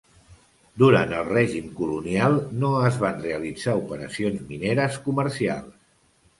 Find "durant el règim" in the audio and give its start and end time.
0.83-1.67